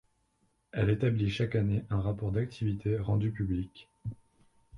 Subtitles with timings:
[0.71, 3.87] Elle établit chaque année un rapport d’activité rendu public.